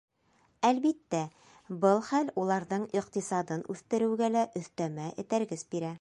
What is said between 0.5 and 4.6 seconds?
Әлбиттә, был хәл уларҙың иҡтисадын үҫтереүгә лә